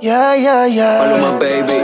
[0.00, 0.98] Yeah, yeah, yeah.
[1.02, 1.78] Maluma, baby.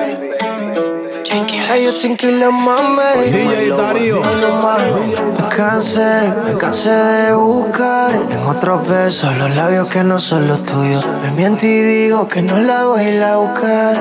[1.66, 3.32] Hey, yo tranquila, mami.
[3.32, 4.20] DJ Darío.
[4.22, 5.31] Me
[5.62, 11.04] cansé, me cansé de buscar en otros besos los labios que no son los tuyos.
[11.22, 13.96] Me miento y digo que no la voy a ir a buscar.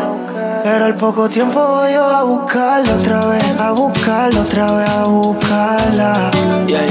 [0.63, 5.03] Pero al poco tiempo voy yo a buscarla otra vez, a buscarla otra vez, a
[5.03, 6.31] buscarla.
[6.67, 6.85] Yeah,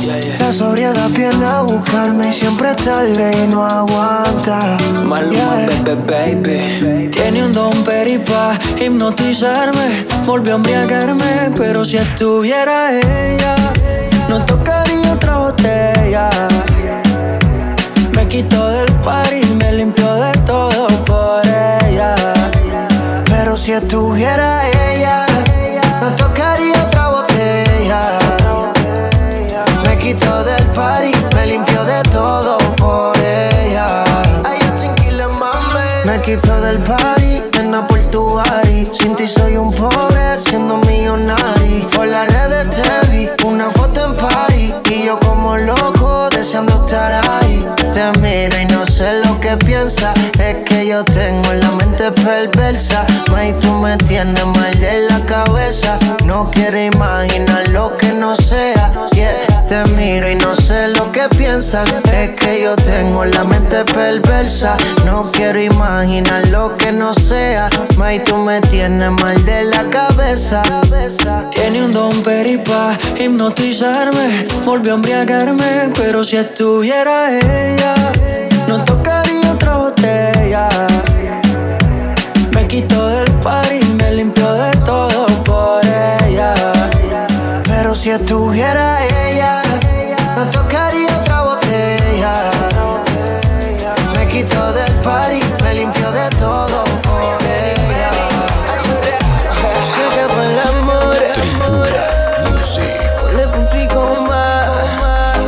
[0.00, 0.38] yeah, yeah.
[0.38, 4.76] La sobriedad viene a buscarme y siempre tarde y no aguanta.
[5.04, 7.08] Maluma, baby, baby.
[7.10, 10.06] Tiene un don peripa hipnotizarme.
[10.26, 13.56] Volvió a embriagarme, pero si estuviera ella,
[14.32, 16.30] no tocaría otra botella.
[18.16, 22.14] Me quitó del par y me limpió de todo por ella.
[23.26, 25.26] Pero si estuviera ella,
[26.00, 28.02] no tocaría otra botella.
[29.84, 34.04] Me quitó del party, me limpió de todo por ella.
[36.06, 38.40] Me quitó del party, nena por tu.
[38.92, 41.52] Sin ti soy un pobre, siendo millonario.
[44.94, 47.66] Y yo como loco, deseando estar ahí.
[47.94, 50.14] Te miro y no sé lo que piensas.
[50.52, 53.06] Es que yo tengo la mente perversa.
[53.30, 55.98] May, tú me tienes mal de la cabeza.
[56.26, 58.92] No quiero imaginar lo que no sea.
[59.66, 61.90] Te miro y no sé lo que piensas.
[62.12, 64.76] Es que yo tengo la mente perversa.
[65.06, 67.70] No quiero imaginar lo que no sea.
[67.96, 70.62] May, tú me tienes mal de la cabeza.
[71.50, 74.46] Tiene un don peripa hipnotizarme.
[74.66, 77.94] Volvió a embriagarme, pero si estuviera ella,
[78.68, 80.01] no tocaría otra botella.
[80.52, 80.60] Me
[82.66, 86.52] quitó del par y me limpió de todo por ella.
[87.64, 89.62] Pero si estuviera ella,
[90.36, 92.50] no tocaría otra botella.
[94.14, 98.10] Me quitó del party, me limpió de todo por ella.
[100.42, 101.16] El amor,
[101.62, 101.88] amor.
[103.22, 104.66] Ponle punto y coma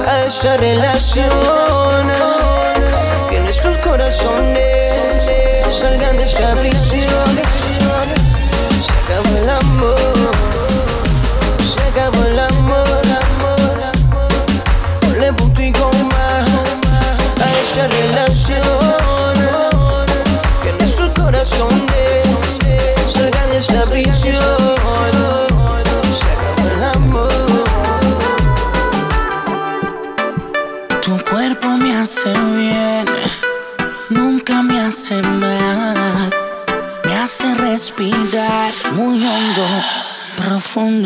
[0.09, 1.44] a esta relación.
[5.95, 6.27] Salgan de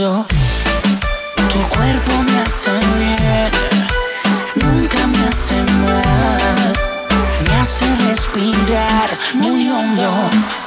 [0.09, 3.51] Tu cuerpo me hace bien,
[4.55, 6.73] nunca me hace mal.
[7.45, 10.11] Me hace respirar muy hondo,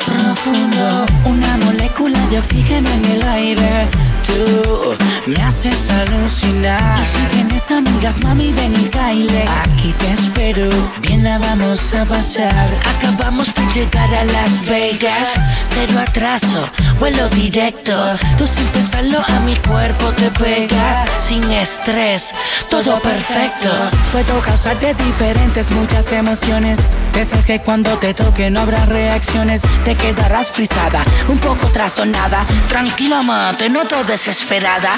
[0.05, 1.05] profundo.
[1.25, 3.87] Una molécula de oxígeno en el aire.
[4.27, 6.99] Tú me haces alucinar.
[7.01, 9.45] Y si tienes amigas, mami, ven y caile.
[9.63, 10.69] Aquí te espero,
[11.01, 12.69] bien la vamos a pasar.
[12.95, 15.33] Acabamos de llegar a Las Vegas.
[15.73, 16.69] Cero atraso,
[17.01, 17.91] vuelo directo.
[18.37, 21.09] Tú sin pensarlo a mi cuerpo te pegas.
[21.11, 22.31] Sin estrés,
[22.69, 23.69] todo perfecto.
[24.11, 26.95] Puedo causarte diferentes, muchas emociones.
[27.13, 29.63] De esas que cuando te toque no habrá reacciones.
[29.83, 32.45] Te quedarás frisada, un poco trastornada.
[32.69, 34.91] Tranquila, ma, te noto desesperada.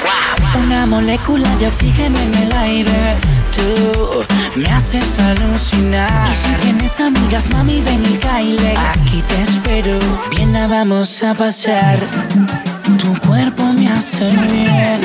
[0.61, 3.42] Una molécula de oxígeno en el aire.
[3.55, 4.25] Tú
[4.55, 6.29] me haces alucinar.
[6.29, 8.75] Y si tienes amigas, mami, ven y caile.
[8.77, 9.99] Aquí te espero,
[10.31, 11.99] bien la vamos a pasar.
[12.99, 15.01] Tu cuerpo me hace bien,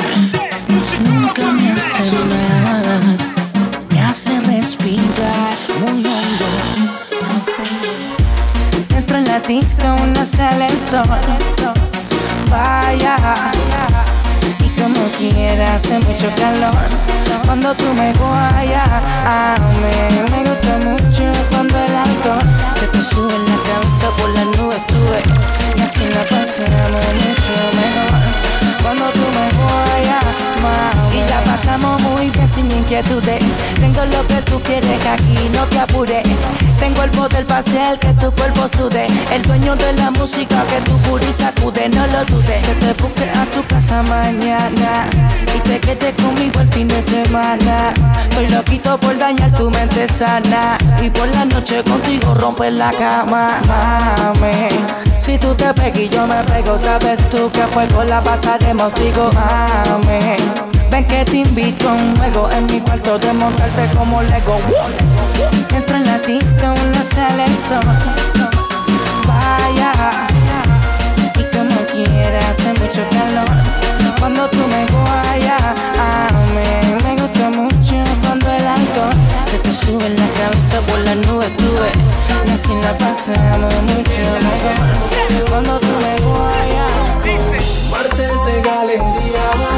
[1.03, 3.17] nunca me hace mal.
[3.91, 6.45] Me hace respirar muy hondo,
[7.19, 7.89] profundo.
[8.89, 11.07] Dentro en la disco uno sale el sol.
[12.49, 13.51] Vaya.
[14.93, 16.73] Como quiera hace mucho calor.
[17.45, 18.87] Cuando tú me guayas
[19.25, 22.39] A mí me gusta mucho cuando el alcohol
[22.79, 25.21] Se te sube en la cabeza por las nubes tuve
[25.75, 28.19] Y así la pasamos mucho mejor.
[28.83, 30.25] Cuando tú me guayas,
[30.61, 33.43] mami La pasamos muy bien sin inquietudes.
[33.79, 36.23] Tengo lo que tú quieres aquí, no te apures.
[36.79, 39.07] Tengo el poder para hacer que tu cuerpo sude.
[39.31, 43.23] El dueño de la música que tu booty sacude No lo dudes, que te busque
[43.29, 45.09] a tu casa mañana
[45.55, 47.93] Y te quedes conmigo el fin de semana.
[48.29, 53.59] Estoy loquito por dañar tu mente sana Y por la noche contigo romper la cama.
[53.67, 54.69] Mami,
[55.19, 58.93] si tú te pegas y yo me pego Sabes tú que a fuego la pasaremos,
[58.95, 64.21] digo mami Ven que te invito a un juego en mi cuarto de montarte como
[64.23, 64.59] Lego.
[65.75, 67.79] Entro en la disco, no sale el sol.
[69.27, 69.91] Vaya,
[71.35, 73.47] y como quiera, hace mucho calor.
[74.19, 75.61] Cuando tú me guayas,
[75.99, 79.13] a mí me gusta mucho cuando el alcohol
[79.49, 81.65] se te sube en la cabeza por las nubes, tú
[82.47, 85.49] Y así la pasamos mucho mejor.
[85.49, 86.59] Cuando tú me guayas.
[87.91, 89.68] Martes de galería,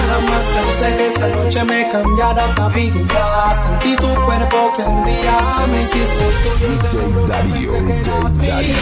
[0.48, 3.54] pensé que esa noche me cambiaras la vida.
[3.62, 6.26] Sentí tu cuerpo que ardía, me hiciste
[6.60, 8.76] DJ Darío, DJ Darío.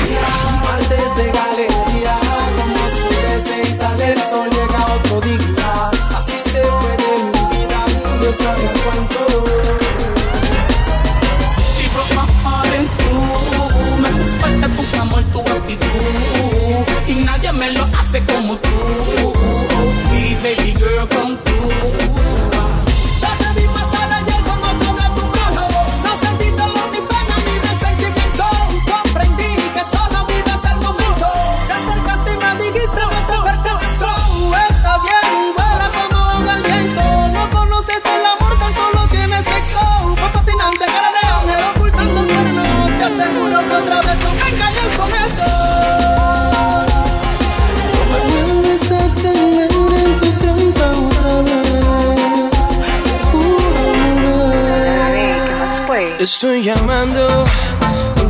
[0.64, 2.20] Martes de galería,
[2.58, 5.90] como oscurece y sale el sol, llega otro día.
[6.18, 7.86] Así se fue de mi vida,
[8.22, 9.20] no sabía cuánto.
[14.76, 15.88] Tu amor, tu actitud.
[17.08, 18.70] Y nadie me lo hace como tú.
[20.10, 22.59] Please, baby girl, come through.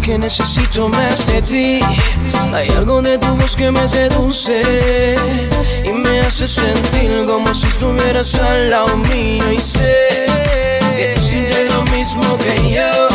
[0.10, 1.80] Porque necesito más de ti.
[2.52, 5.16] Hay algo de tu voz que me seduce
[5.84, 9.52] y me hace sentir como si estuvieras al lado mío.
[9.52, 10.26] Y sé
[10.98, 13.08] que tú sientes lo mismo que yo.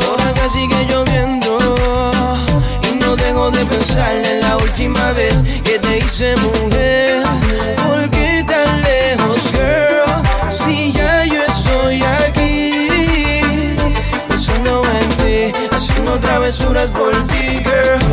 [0.00, 1.58] Por acá sigue lloviendo
[2.82, 7.25] y no dejo de pensar en la última vez que te hice mujer.
[16.26, 18.05] Travesuras por ti, girl.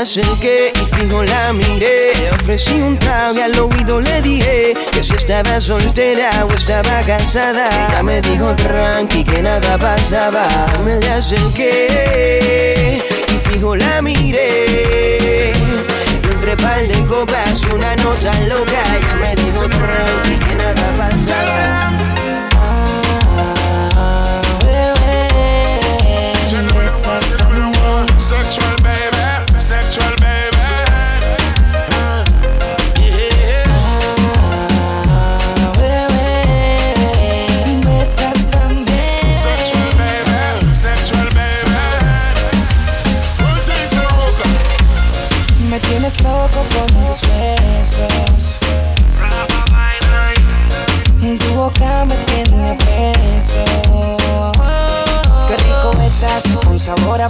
[0.00, 5.02] Acerqué y fijo la miré Le ofrecí un trago y al oído le dije Que
[5.02, 10.46] si estaba soltera o estaba casada Ella me dijo tranqui que nada pasaba
[10.84, 15.52] Me le acerqué y fijo la miré
[16.22, 19.55] Y entre par de copas y una nota loca Ella me dijo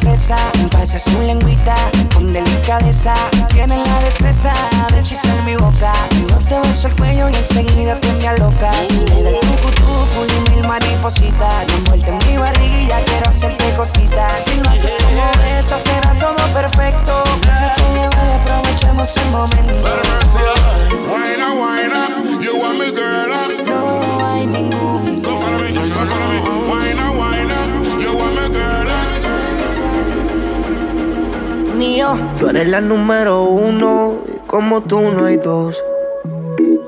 [0.00, 0.52] con sabor a fresa.
[0.70, 1.76] Pasas tu lengüita
[2.12, 3.14] con delicadeza.
[3.50, 4.52] Tienes la destreza
[4.90, 5.92] de hechizar mi boca.
[6.28, 8.90] Yo te beso el cuello y enseguida te me alocas.
[8.90, 11.66] Me da el tucu y mil maripositas.
[11.68, 14.44] Envuelta en mi barriguilla, quiero hacerte cositas.
[14.44, 17.24] Si lo haces como esa será todo perfecto.
[17.42, 19.88] Déjate llevar y aprovechemos el momento.
[21.56, 22.42] Wine up.
[22.42, 23.30] You want me, girl?
[23.64, 27.35] No hay ningún Go follow me, go follow me.
[31.96, 35.82] Mío, tú eres la número uno y como tú no hay dos.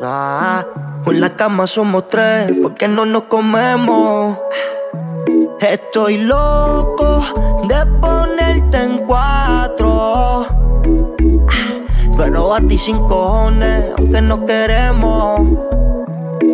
[0.02, 0.66] Ah,
[1.02, 4.36] con la cama somos tres, porque no nos comemos.
[5.60, 7.24] Estoy loco
[7.66, 10.44] de ponerte en cuatro.
[12.18, 15.40] Pero a ti sin cojones, aunque no queremos.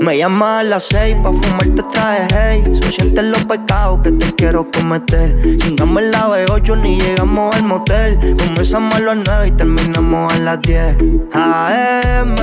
[0.04, 2.78] Me llamas a las seis pa' fumarte traje hey.
[2.78, 5.56] So sientes los pecados que te quiero cometer.
[5.56, 8.36] Chingamos el lado de 8 ni llegamos al motel.
[8.36, 10.96] Comenzamos a las 9 y terminamos a las 10.
[11.32, 12.34] AM,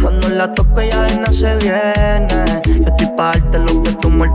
[0.00, 2.60] cuando la toque ya no se viene.
[3.20, 4.26] Pa' darte lo que tú me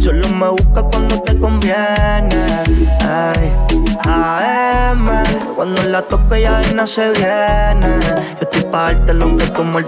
[0.00, 2.40] Solo me busca cuando te conviene.
[3.00, 3.52] Ay,
[4.04, 5.06] AM,
[5.54, 8.00] cuando la toque ya no se viene.
[8.40, 9.84] Yo estoy pa' darte lo que tú me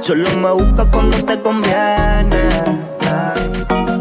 [0.00, 2.42] Solo me busca cuando te conviene.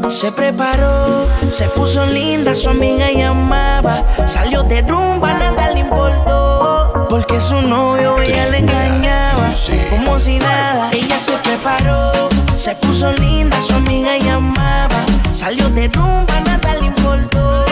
[0.07, 4.05] Se preparó, se puso linda, su amiga llamaba.
[4.25, 7.07] Salió de rumba, nada le importó.
[7.09, 9.51] Porque su novio ella le engañaba.
[9.89, 12.29] Como si nada, ella se preparó,
[12.63, 15.05] se puso linda, su amiga llamaba.
[15.33, 17.65] Salió de rumba, nada le importó.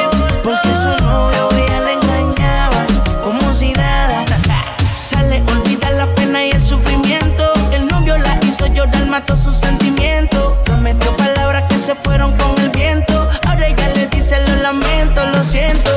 [0.43, 2.85] Porque su novio ella le engañaba.
[3.23, 4.25] Como si nada,
[4.91, 7.53] sale, olvida la pena y el sufrimiento.
[7.71, 10.57] El novio la hizo llorar, mató sus sentimientos.
[10.65, 13.29] Prometió palabras que se fueron con el viento.
[13.47, 15.91] Ahora ella le dice lo lamento, lo siento.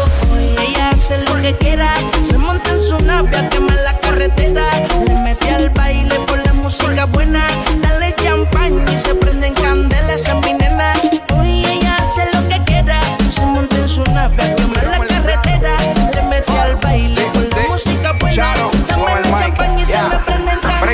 [0.69, 1.97] Ella hace lo que quiera.
[2.23, 4.63] Se monta en su nave a quemar la carretera.
[5.05, 7.54] Le mete al baile por la música buena.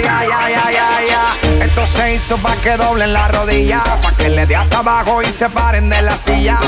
[0.02, 1.64] Ya, ya, ya, ya, ya.
[1.64, 3.82] Esto se hizo pa' que doblen la rodilla.
[4.02, 6.58] Pa' que le dé hasta abajo y se paren de la silla.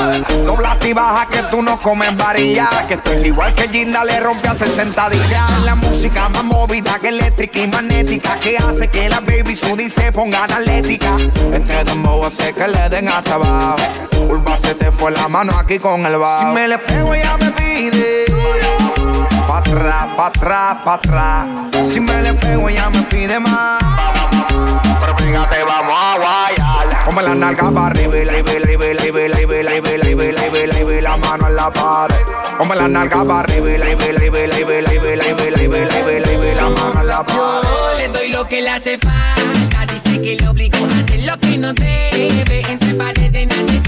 [0.45, 2.69] Dobla y baja que tú no comes varilla.
[2.87, 5.47] Que esto es igual que Ginda le rompe a hacer sentadilla.
[5.63, 8.39] La música más movida que eléctrica y magnética.
[8.39, 11.17] Que hace que la baby Sudi se ponga atlética.
[11.51, 13.77] Este dembow hace que le den hasta abajo.
[14.29, 16.39] Urba se te fue la mano aquí con el bajo.
[16.39, 18.25] Si me le pego ella me pide.
[19.47, 21.47] Pa' atrás, pa' atrás, pa' atrás.
[21.85, 23.81] Si me le pego, ella me pide más.
[24.99, 27.05] Pero fíjate, vamos a guayar.
[27.05, 28.53] Come la nalga para arriba y la arriba,
[31.01, 32.15] la mano en la pared.
[32.57, 34.11] Come la nalga para arriba y la arriba,
[36.55, 37.63] la mano en la pared.
[37.63, 39.85] Yo le doy lo que le hace falta.
[39.93, 42.63] Dice que le obligo a hacer lo que no debe.
[42.69, 43.82] Entre paredes nadie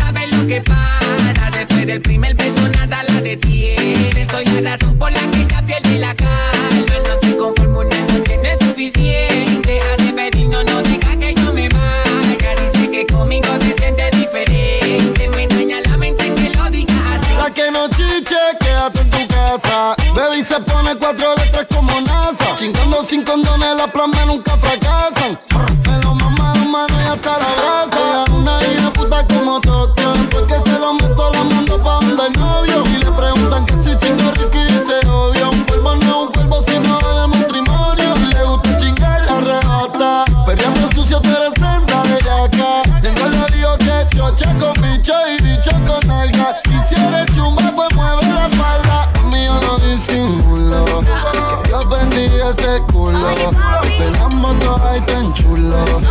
[0.62, 1.50] pasa.
[1.52, 4.28] Después del primer beso nada la detiene.
[4.30, 6.86] Soy la razón por la que ella pierde la calma.
[7.08, 9.82] No se conforma una noche, no es suficiente.
[9.82, 12.56] A despedir no, no deja que yo me vaya.
[12.62, 15.30] Dice que conmigo se siente diferente.
[15.30, 17.34] Me daña la mente que lo diga así.
[17.38, 19.96] La que no chiche, quédate en tu casa.
[20.16, 22.56] Baby se pone cuatro letras como NASA.
[22.56, 25.40] Chingando sin condones, las plasmas nunca fracasan.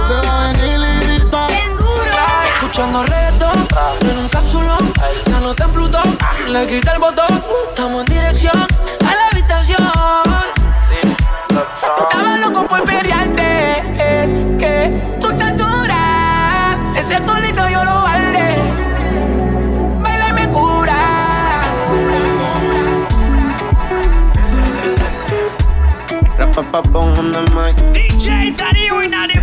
[0.07, 1.47] Se va a venir lirita.
[2.55, 3.69] Escuchando reggaetón
[4.03, 4.93] en un cápsulón,
[5.31, 6.19] la nota en Plutón,
[6.49, 8.67] le quita el botón, estamos en dirección
[9.07, 9.81] a la habitación.
[11.51, 18.57] Estaba loco por perrearte, es que tú estás dura, ese culito yo lo vale,
[20.03, 20.97] baila y me cura.
[26.39, 27.77] Rapapapón on the mic.
[27.93, 29.34] DJ Darío y nadie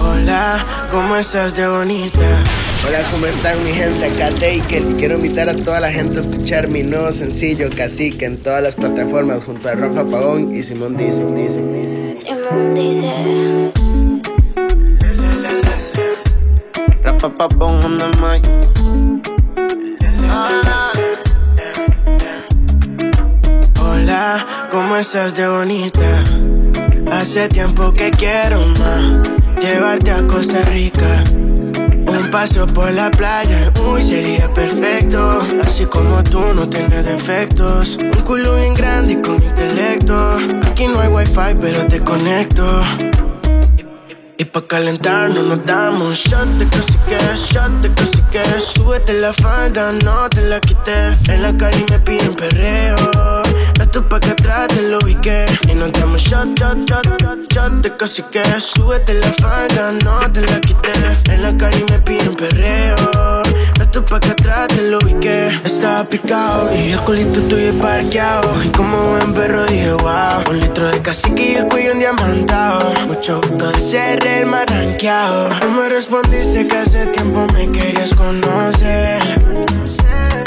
[0.00, 2.20] Hola, ¿cómo estás de bonita?
[2.86, 4.06] Hola, ¿cómo están mi gente?
[4.06, 8.24] Acá Taker y quiero invitar a toda la gente a escuchar mi nuevo sencillo Cacique
[8.24, 11.22] en todas las plataformas junto a Rafa Pagón y Simón Dice.
[12.14, 13.72] Simón dice.
[17.02, 18.48] Rapapapón on the mic.
[23.80, 26.49] Hola, ¿cómo estás de bonita?
[27.10, 29.28] Hace tiempo que quiero más
[29.60, 31.22] llevarte a Costa Rica.
[31.26, 35.40] Un paso por la playa, uy, sería perfecto.
[35.62, 37.98] Así como tú no tienes defectos.
[38.02, 40.38] Un culo bien grande y con intelecto.
[40.68, 42.80] Aquí no hay wifi, pero te conecto.
[44.40, 46.08] Y pa' calentarnos nos damos.
[46.08, 46.78] Un shot de que
[47.52, 52.34] shot de que Súbete la falda, no te la quité En la calle me piden
[52.34, 52.96] perreo.
[53.78, 57.72] Esto pa' que atrás te lo ubiqué Y nos damos shot, shot, shot, shot, shot
[57.82, 60.92] de que Súbete la falda, no te la quité
[61.30, 63.42] En la calle me piden perreo
[63.90, 68.48] Esto pa' que atrás te lo ubiqué estaba picado y el culito tuyo parqueado.
[68.62, 70.44] Y como buen perro dije, wow.
[70.48, 72.94] Un litro de cacique y el cuello diamantado.
[73.08, 75.48] Mucho gusto de ser el más rankeado.
[75.48, 79.40] No me respondiste que hace tiempo me querías conocer.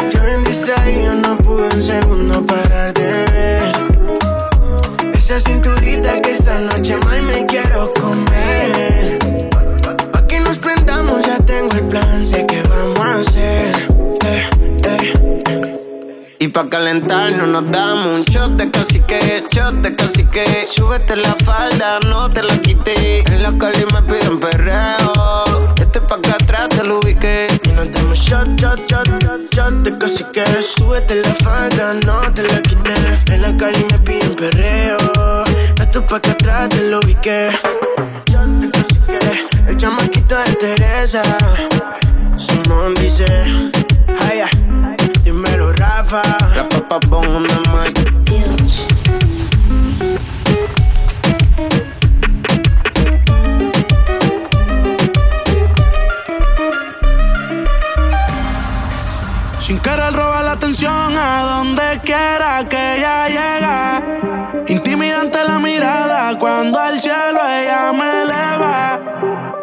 [0.09, 5.15] Yo bien distraído, no pude un segundo parar de ver.
[5.15, 9.19] Esa cinturita que esta noche más me quiero comer.
[10.86, 13.88] Ya tengo el plan, sé que vamos a hacer.
[14.25, 14.50] Eh,
[14.86, 16.36] eh.
[16.40, 20.66] Y pa' calentarnos nos damos un shot de cacique, shot de cacique.
[20.68, 23.20] Súbete la falda, no te la quité.
[23.32, 25.74] En la calle me piden perreo.
[25.80, 27.48] Este pa' acá atrás te lo ubiqué.
[27.63, 30.44] Y nos damos shot, shot, shot, shot, shot de cacique.
[30.75, 32.96] Súbete la falda, no te la quité.
[33.34, 34.98] En la calle me piden perreo.
[35.80, 37.52] Esto pa' acá atrás te lo ubiqué.
[38.30, 38.84] Shot de
[40.34, 41.22] chamaquito de Teresa.
[42.36, 43.25] Simón dice,
[44.20, 44.42] ay,
[45.24, 46.22] dímelo Rafa.
[46.56, 47.96] La papa bon on the mic.
[59.60, 64.02] Sin querer robar la atención a donde quiera que ella llega.
[64.68, 69.02] Intimidante la mirada cuando al cielo ella me eleva.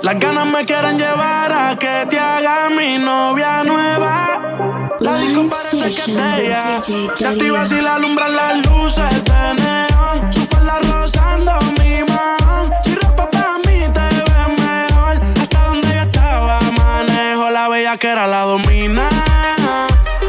[0.03, 4.59] Las ganas me quieren llevar a que te haga mi novia nueva.
[4.99, 6.81] La disco parece que de ella.
[6.81, 10.33] Se activa si la alumbran las luces de neón.
[10.33, 12.71] Su falda rozando mi mano.
[12.83, 15.21] Si ropa para mí te ves mejor.
[15.39, 19.07] Hasta donde yo estaba manejo la bella que era la domina.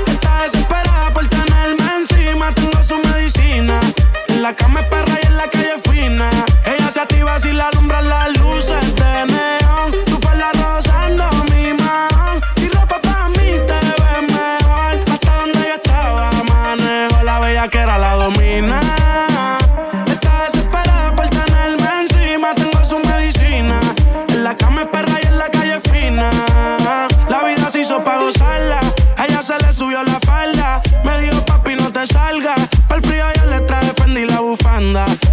[0.05, 2.53] Está desesperada por tenerme encima.
[2.53, 3.79] Tengo su medicina.
[4.27, 6.29] En la cama es perra y en la calle es fina.
[6.65, 9.30] Ella se activa si la alumbran las luces de neón.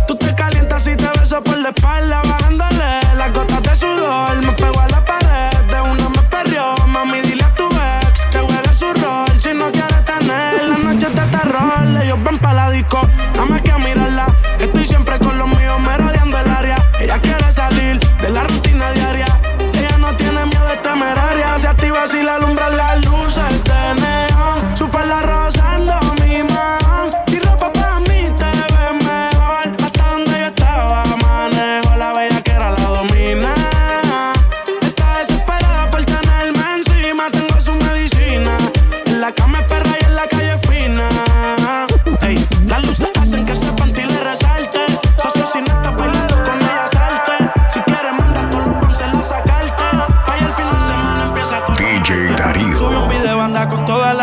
[0.06, 2.27] Tú te calientas y te beso por la espalda.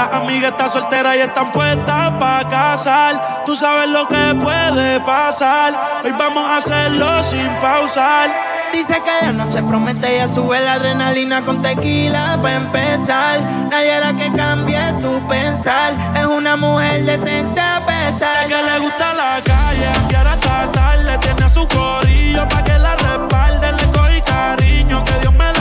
[0.06, 3.44] Las amigas, está soltera y están puestas para casar.
[3.46, 5.74] Tú sabes lo que puede pasar.
[6.04, 8.30] Hoy vamos a hacerlo sin pausar.
[8.72, 13.42] Dice que de noche promete ella sube la adrenalina con tequila para empezar.
[13.70, 15.94] Nadie hará que cambie su pensar.
[16.16, 18.48] Es una mujer decente a pesar.
[18.48, 23.72] Que le gusta la calle, quiere tratarle, tiene a su corillo pa' que la respalde.
[23.72, 25.55] Le cogí cariño, que Dios me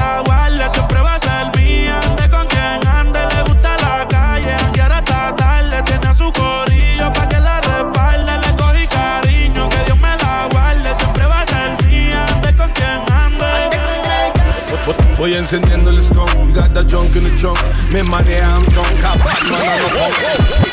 [15.25, 17.59] Voy encendiendo el skunk, got the junk in the trunk.
[17.91, 20.64] Me marea, I'm drunk, a Batman a no punk.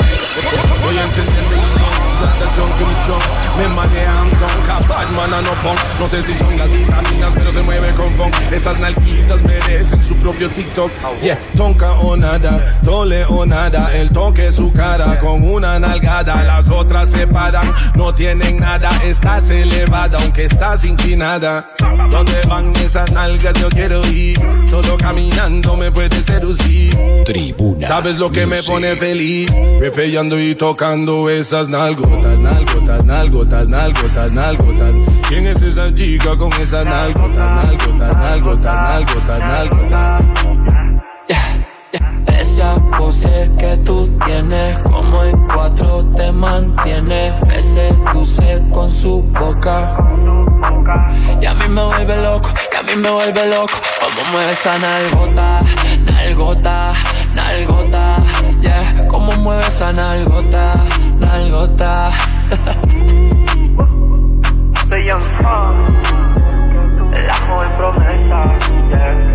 [0.82, 3.24] Voy encendiendo el got the junk in the trunk.
[3.58, 5.78] Me marea, I'm drunk, a a no punk.
[5.98, 8.34] No sé si son las vitaminas, pero se mueve con funk.
[8.52, 10.90] Esas nalguitas merecen su propio TikTok.
[11.22, 13.94] Yeah, tonka o nada, tole o nada.
[13.94, 16.42] El toque su cara con una nalgada.
[16.44, 19.02] Las otras se paran, no tienen nada.
[19.04, 21.70] Estás elevada, aunque estás inclinada.
[22.10, 23.54] ¿Dónde van esas nalgas?
[23.60, 24.38] Yo quiero ir.
[24.68, 26.96] Solo caminando me puedes seducir.
[27.24, 27.86] Tribuna.
[27.86, 29.50] ¿Sabes lo que me pone feliz?
[30.30, 34.94] Y tocando esas nalgotas, nalgotas, nalgotas, nalgotas, nalgotas.
[35.28, 40.28] ¿Quién es esa chica con esas nalgotas, nalgotas, nalgotas, nalgotas, nalgotas?
[42.38, 49.96] Esa pose que tú tienes, como en cuatro te mantiene, me seduce con su boca.
[51.40, 54.78] Y a mí me vuelve loco, y a mí me vuelve loco, como mueve esa
[54.78, 55.60] nalgota,
[56.04, 56.92] nalgota,
[57.34, 58.16] nalgota,
[58.60, 60.74] yeah, como mueve esa nalgota,
[61.18, 62.10] nalgota.
[64.88, 65.22] The Young
[67.12, 68.58] la joven promesa,
[68.90, 69.31] yeah.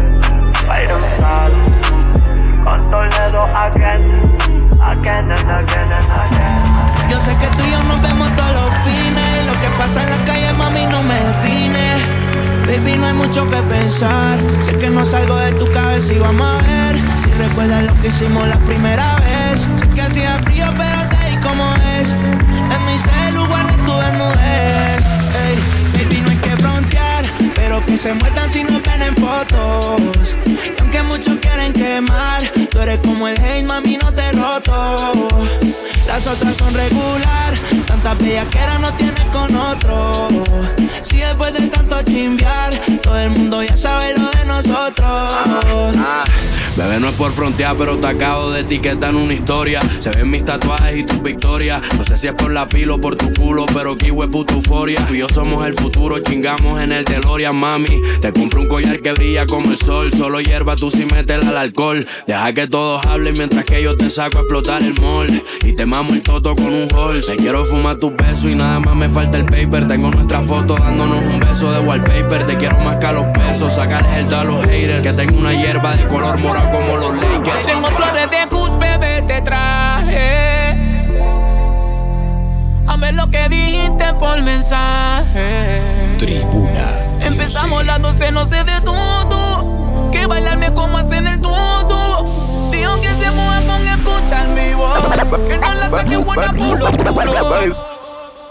[18.08, 19.68] Hicimos la primera vez.
[19.80, 21.64] Sé que hacía frío, pero te di como
[22.00, 22.10] es.
[22.12, 25.04] En mi celu guardé tu desnudez.
[25.44, 25.56] Ey,
[25.94, 27.26] baby, no hay que frontear.
[27.56, 30.36] Pero que se muerdan si no ven en fotos.
[30.46, 32.42] Y aunque muchos quieren quemar,
[32.72, 34.96] tú eres como el hate, mami, no te roto.
[36.08, 37.54] Las otras son regular,
[37.86, 40.28] tantas bellaqueras no tienen con otro.
[41.02, 45.34] Si después de tanto chimbear, todo el mundo ya sabe lo de nosotros.
[46.78, 49.82] Bebé, no es por frontear, pero te acabo de etiquetar en una historia.
[50.00, 51.82] Se ven mis tatuajes y tus victorias.
[51.98, 55.04] No sé si es por la pila o por tu culo, pero que puta euforia.
[55.08, 58.00] Tú y yo somos el futuro, chingamos en el DeLorean, mami.
[58.22, 60.12] Te compro un collar que brilla como el sol.
[60.14, 62.06] Solo hierba, tú si metes al alcohol.
[62.28, 65.44] Deja que todos hablen mientras que yo te saco a explotar el mall.
[65.64, 67.20] Y te mamo el toto con un hall.
[67.26, 69.88] Te quiero fumar tus besos y nada más me falta el paper.
[69.88, 72.46] Tengo nuestra foto dándonos un beso de wallpaper.
[72.46, 75.02] Te quiero más que a los pesos, sacarles el a los haters.
[75.02, 77.66] Que tengo una hierba de color morado como los Lakers.
[77.66, 80.78] Tengo flores de Kush, bebé, te traje.
[82.86, 85.82] A ver lo que dijiste por mensaje.
[86.20, 86.86] Tribuna.
[87.22, 90.10] Empezamos las 12, no sé de todo.
[90.12, 91.97] Que bailarme como hacen el todo.
[93.02, 95.00] Que se mueva con escuchar mi voz.
[95.48, 97.98] Que no la saque buena pulo, pulo.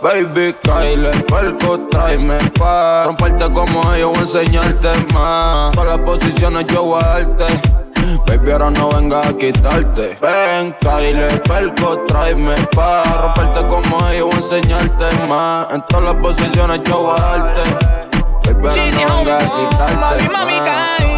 [0.02, 5.72] Baby, Kyle, perco, tráeme pa' Romperte como ellos, voy a enseñarte más.
[5.72, 7.44] Todas las posiciones yo voy a darte.
[8.26, 10.18] Baby, ahora no venga a quitarte.
[10.20, 15.72] Ven, Kyle, perco, tráeme pa' Romperte como ellos, voy a enseñarte más.
[15.72, 17.62] En todas las posiciones yo voy a darte.
[18.52, 21.15] Baby, ahora no venga a quitarte Mami, mami,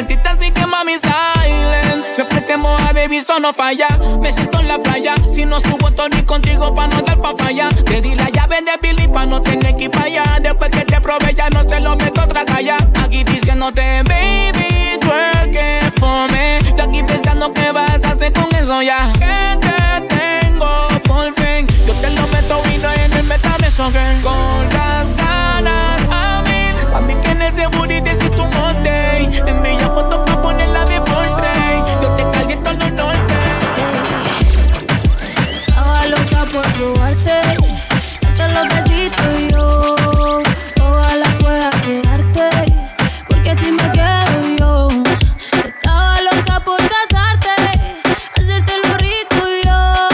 [0.00, 2.14] artista, así que mami, silence.
[2.14, 3.88] Siempre te moja, baby, eso no falla.
[4.20, 5.14] Me siento en la playa.
[5.30, 7.68] Si no subo Tony contigo pa' no dar papaya.
[7.84, 10.24] Te di la llave de Billy pa' no tener que ir pa' allá.
[10.42, 12.78] Después que te probé ya no se lo meto otra calla.
[13.02, 16.60] Aquí diciéndote, baby, tú es que fome.
[16.76, 19.12] Y aquí pensando qué vas a hacer con eso ya.
[19.12, 21.66] Que te tengo por fin.
[21.86, 24.22] Yo te lo meto y no en el metaverso, girl.
[24.22, 26.94] Con las ganas a mí.
[26.94, 28.20] A mí que en ese booty te.
[29.46, 31.84] Envía fotos pa' ponerla de portrait.
[32.02, 33.34] Yo te caliento los norte.
[35.58, 37.40] Estaba loca por probarte,
[38.38, 40.42] darte los besitos y yo.
[40.82, 42.50] Ojalá pueda quedarte,
[43.28, 44.88] porque si me quedo yo.
[45.64, 47.54] Estaba loca por casarte,
[48.36, 50.08] hacerte lo rico y yo.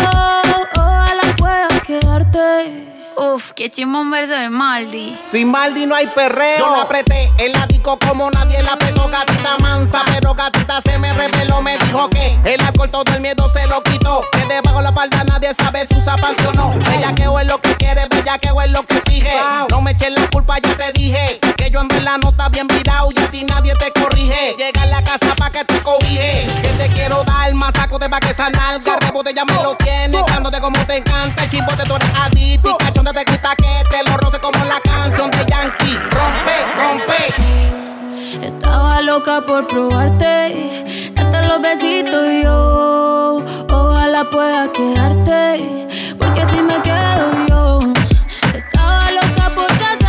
[0.76, 2.92] Ojalá pueda quedarte.
[3.16, 5.18] Uf, qué chimón verso de Maldi.
[5.22, 6.58] Sin Maldi no hay perreo.
[6.58, 8.76] Yo la apreté el látigo como nadie la
[9.10, 10.02] gatita mansa.
[10.06, 13.82] Pero gatita se me reveló, me dijo que el alcohol todo el miedo se lo
[13.82, 14.22] quitó.
[14.32, 16.74] Que debajo la palda nadie sabe si usa o no.
[16.88, 19.36] Bellaqueo es lo que quiere, bellaqueo es lo que exige.
[19.70, 21.40] No me eches la culpa, ya te dije.
[21.56, 24.54] Que yo en la nota bien virado y a ti nadie te corrige.
[24.56, 26.46] Llega a la casa pa' que te cobije.
[26.62, 28.96] Que te quiero dar más saco de pa' que esa nalga.
[29.00, 31.44] Rebote ya me lo tienes, dándote como te encanta.
[31.44, 34.80] El chimbote tú eres adicto y cachonda te quita que te lo roce como la
[34.80, 35.98] canción de Yankee.
[36.10, 37.85] Rompe, rompe.
[38.96, 43.44] Estaba loca por probarte, darte los besitos yo.
[43.70, 47.80] Ojalá pueda quedarte, porque si me quedo yo.
[48.54, 50.05] Estaba loca por casarte,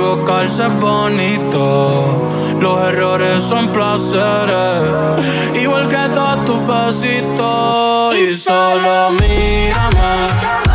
[0.00, 2.28] equivocarse es bonito.
[2.58, 8.16] Los errores son placeres, igual que todos tus besitos.
[8.18, 10.69] Y solo mírame.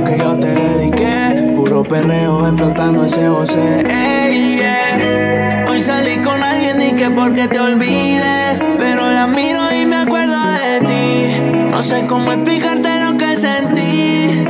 [0.00, 1.52] Que yo te dediqué.
[1.54, 3.84] Puro perreo explotando ese José.
[4.30, 5.64] Yeah.
[5.68, 8.58] Hoy salí con alguien y que porque te olvide.
[8.78, 11.70] Pero la miro y me acuerdo de ti.
[11.70, 14.44] No sé cómo explicarte lo que sentí.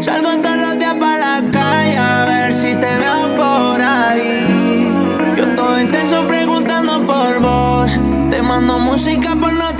[0.00, 4.94] Salgo todos los días para la calle a ver si te veo por ahí.
[5.36, 7.98] Yo todo intenso preguntando por vos.
[8.30, 9.50] Te mando música por.
[9.50, 9.79] Y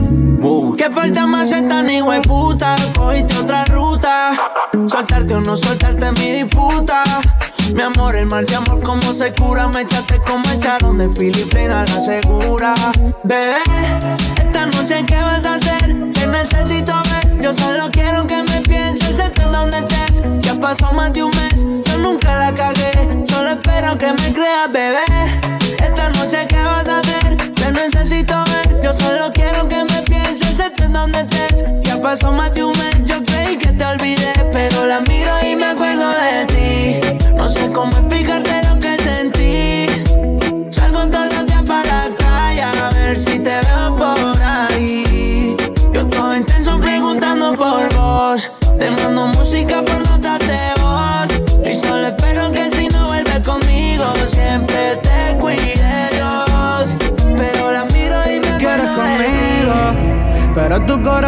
[0.81, 2.75] Que falta más esta ni puta.
[2.95, 4.31] Cogiste otra ruta.
[4.87, 7.03] Soltarte o no soltarte es mi disputa.
[7.75, 9.67] Mi amor, el mal de amor, como se cura.
[9.67, 12.73] Me echaste como echaron de Filipina, la segura.
[13.23, 13.61] Bebé,
[14.37, 15.95] esta noche, ¿qué vas a hacer?
[16.13, 17.41] Te necesito ver.
[17.43, 20.23] Yo solo quiero que me pienses, estés donde estés.
[20.41, 22.91] Ya pasó más de un mes, yo nunca la cagué.
[23.29, 25.05] Solo espero que me creas, bebé.
[25.77, 27.37] Esta noche, ¿qué vas a hacer?
[27.53, 28.81] Te necesito ver.
[28.81, 30.00] Yo solo quiero que me
[30.33, 31.63] pienses, estés donde estés.
[31.83, 33.00] Ya pasó más de un mes,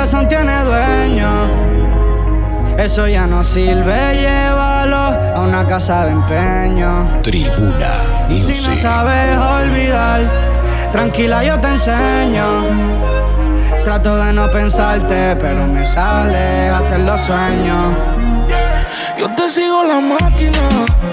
[0.03, 1.29] corazón tiene dueño.
[2.77, 7.21] Eso ya no sirve, llévalo a una casa de empeño.
[7.21, 10.29] Tribuna Y si no sabes olvidar,
[10.91, 12.43] tranquila yo te enseño.
[13.85, 17.93] Trato de no pensarte, pero me sale hasta en los sueños.
[19.17, 21.12] Yo te sigo la máquina.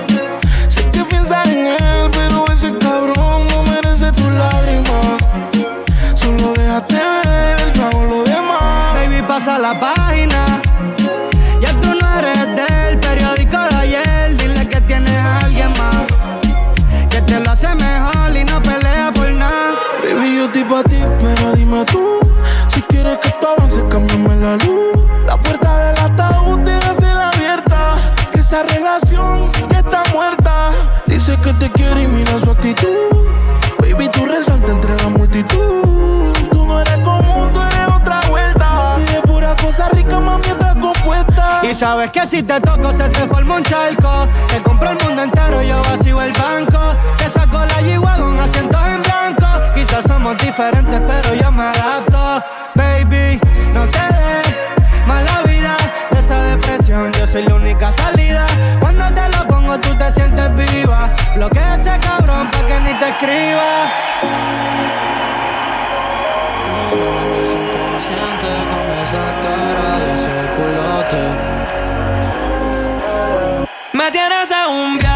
[9.40, 10.61] Pasa la página.
[11.62, 14.37] Ya tú no eres del periódico de ayer.
[14.37, 16.05] Dile que tienes a alguien más.
[17.09, 19.72] Que te lo hace mejor y no pelea por nada.
[20.03, 22.20] Baby, yo estoy pa' ti, pero dime tú.
[22.68, 25.00] Si quieres que esto avance, cámbiame la luz.
[25.26, 27.96] La puerta del ataúd debe ser abierta.
[28.31, 30.72] Que esa relación ya está muerta.
[31.07, 33.19] Dice que te quiere y mira su actitud.
[41.81, 44.29] Sabes que si te toco se te forma un charco.
[44.49, 46.79] Te compro el mundo entero, yo vacío el banco.
[47.16, 49.73] Te saco la yigua con asientos en blanco.
[49.75, 52.45] Quizás somos diferentes, pero yo me adapto.
[52.75, 53.40] Baby,
[53.73, 55.75] no te des mala vida
[56.11, 57.12] de esa depresión.
[57.12, 58.47] Yo soy la única salida.
[58.79, 61.11] Cuando te lo pongo, tú te sientes viva.
[61.35, 63.90] Bloquea ese cabrón pa' que ni te escriba.
[68.71, 71.60] con esa cara de ese culote.
[74.70, 75.10] Un viaje,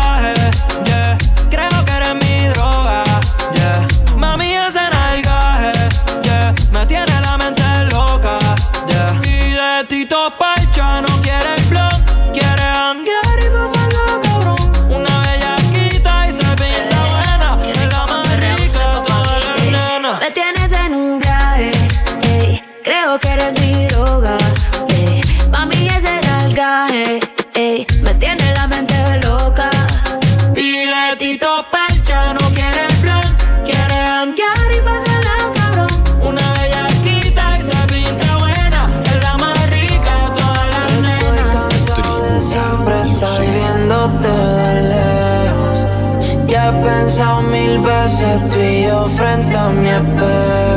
[48.05, 50.74] casa tu y yo frente a mi espejo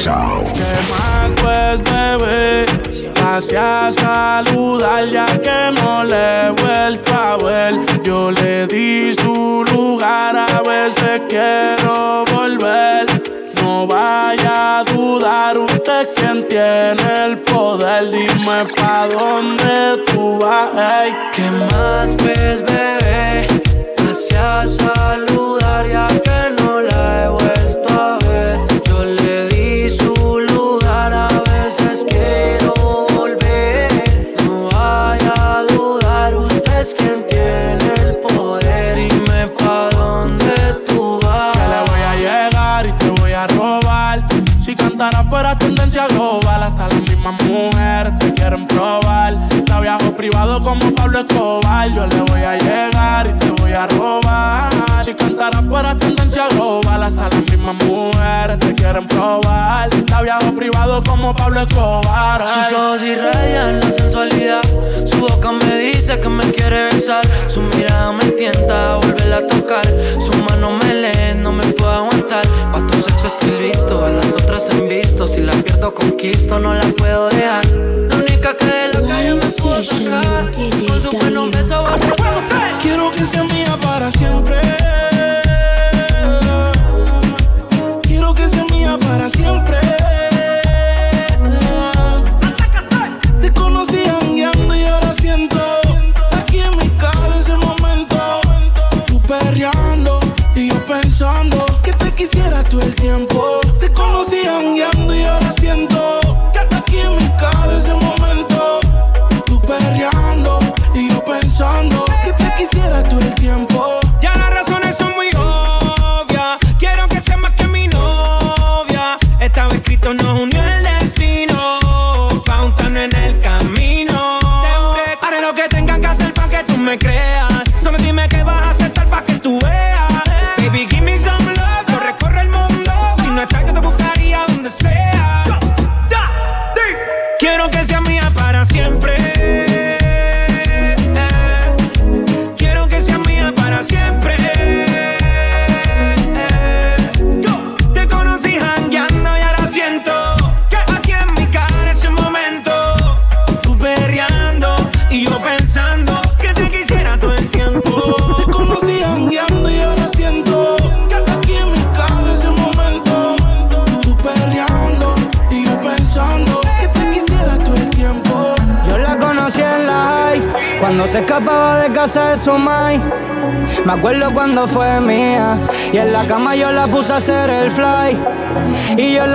[0.00, 0.10] ¿Qué
[0.90, 2.66] más pues, bebé?
[3.20, 8.02] Hacia saludar ya que no le he vuelto a ver.
[8.04, 13.06] Yo le di su lugar, a veces quiero volver.
[13.60, 18.08] No vaya a dudar, usted quien tiene el poder.
[18.08, 20.70] Dime pa' dónde tú vas.
[21.34, 23.67] ¿Qué más pues, bebé?
[47.30, 49.36] Más mujeres te quieren probar.
[49.68, 51.90] la viajo privado como Pablo Escobar.
[51.90, 54.77] Yo le voy a llegar y te voy a robar.
[55.08, 59.88] Si cantaras fuera tendencia global, hasta las mismas mujeres te quieren probar.
[59.94, 62.44] Está viajo privado como Pablo Escobar.
[62.46, 62.64] Ay.
[62.68, 64.60] Sus ojos irradian la sensualidad.
[65.06, 67.26] Su boca me dice que me quiere besar.
[67.48, 69.86] Su mirada me tienta a volverla a tocar.
[70.20, 72.46] Su mano me lee, no me puedo aguantar.
[72.70, 75.26] Pa' tu sexo estoy listo, a las otras he visto.
[75.26, 77.64] Si la pierdo, conquisto, no la puedo dejar.
[78.10, 80.50] La única que de la calle me puedo sacar.
[80.52, 81.58] Con su pelo me
[82.82, 84.97] Quiero que sea mía para siempre.
[88.96, 89.87] para siempre.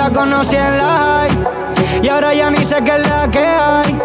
[0.10, 4.00] conocí en la high, y ahora ya ni sé qué es la que hay.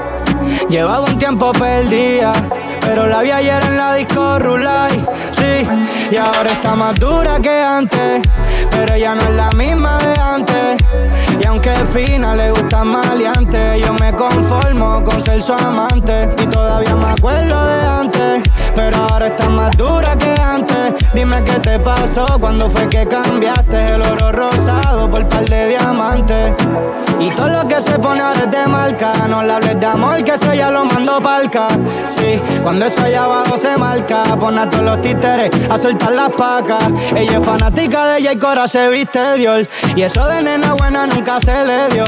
[0.68, 2.32] Llevaba un tiempo perdida,
[2.80, 5.66] pero la vi ayer en la disco Rulay, sí.
[6.10, 8.22] Y ahora está más dura que antes,
[8.70, 10.84] pero ella no es la misma de antes.
[11.40, 13.80] Y aunque fina, le gusta maleante.
[13.80, 18.42] Yo me conformo con ser su amante, y todavía me acuerdo de antes
[18.74, 20.94] pero ahora está más dura que antes.
[21.14, 26.52] Dime qué te pasó, cuando fue que cambiaste el oro rosado por par de diamantes.
[27.20, 29.12] Y todo lo que se pone ahora es de marca.
[29.28, 31.66] No le hables de amor, que eso ya lo mando palca.
[32.08, 34.22] Sí, cuando eso allá abajo se marca.
[34.38, 36.84] Pon a todos los títeres a soltar las pacas.
[37.16, 39.66] Ella es fanática de ella y Cora se viste Dior.
[39.96, 42.04] Y eso de nena buena nunca se le dio.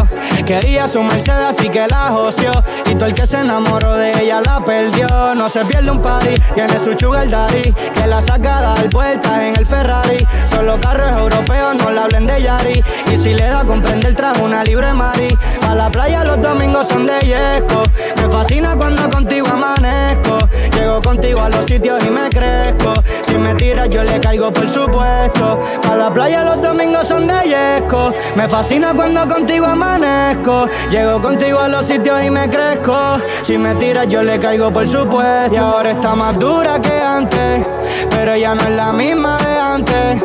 [0.46, 2.52] Quería su Mercedes, así que la joció.
[2.86, 5.34] Y todo el que se enamoró de ella la perdió.
[5.34, 6.34] No se pierde un party,
[6.66, 7.72] tiene su sugar daddy.
[7.94, 10.26] Que la saca a dar vueltas en el Ferrari.
[10.44, 12.82] Solo carros europeos, no la hablen de Yari.
[13.12, 15.36] Y si le da comprender, trajo una libre Mari.
[15.66, 17.82] A la playa los domingos son de yesco.
[18.16, 20.38] Me fascina cuando contigo amanezco.
[20.74, 22.92] Llego contigo a los sitios y me crezco.
[23.26, 25.58] Si me tiras, yo le caigo, por supuesto.
[25.88, 28.12] A la playa los domingos son de yesco.
[28.34, 30.68] Me fascina cuando contigo amanezco.
[30.90, 33.20] Llego contigo a los sitios y me crezco.
[33.42, 35.54] Si me tiras, yo le caigo, por supuesto.
[35.54, 37.68] Y ahora está más dura que antes.
[38.10, 40.24] Pero ya no es la misma de antes.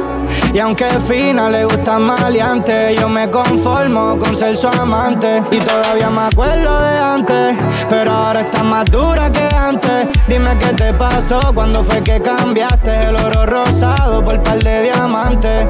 [0.55, 5.43] Y aunque fina le gusta maleante, yo me conformo con ser su amante.
[5.51, 7.57] Y todavía me acuerdo de antes,
[7.89, 10.07] pero ahora está más dura que antes.
[10.29, 15.67] Dime qué te pasó, cuando fue que cambiaste el oro rosado por par de diamantes.